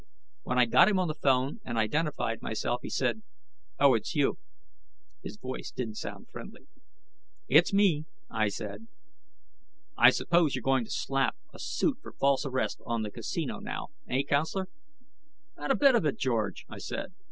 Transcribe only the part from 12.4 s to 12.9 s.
arrest